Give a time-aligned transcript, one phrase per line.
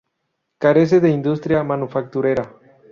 [0.57, 2.55] Carece de industria manufacturera.